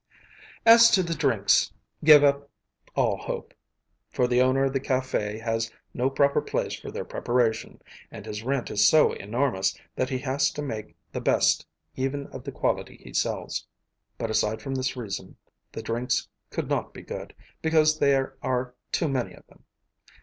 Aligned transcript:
As 0.65 0.89
to 0.89 1.03
the 1.03 1.13
drinks, 1.13 1.71
give 2.03 2.23
up 2.23 2.49
all 2.95 3.17
hope; 3.17 3.53
for 4.09 4.25
the 4.27 4.41
owner 4.41 4.63
of 4.63 4.73
the 4.73 4.79
café 4.79 5.39
has 5.39 5.71
no 5.93 6.09
proper 6.09 6.41
place 6.41 6.73
for 6.73 6.89
their 6.89 7.05
preparation, 7.05 7.79
and 8.09 8.25
his 8.25 8.41
rent 8.41 8.71
is 8.71 8.87
so 8.87 9.13
enormous 9.13 9.79
that 9.95 10.09
he 10.09 10.17
has 10.17 10.49
to 10.53 10.63
make 10.63 10.95
the 11.11 11.21
best 11.21 11.67
even 11.95 12.25
of 12.33 12.43
the 12.45 12.51
quality 12.51 12.97
he 13.03 13.13
sells. 13.13 13.67
But 14.17 14.31
aside 14.31 14.59
from 14.59 14.73
this 14.73 14.97
reason, 14.97 15.37
the 15.71 15.83
drinks 15.83 16.27
could 16.49 16.67
not 16.67 16.95
be 16.95 17.03
good, 17.03 17.35
because 17.61 17.99
there 17.99 18.35
are 18.41 18.73
too 18.91 19.07
many 19.07 19.35
of 19.35 19.45
them. 19.45 19.65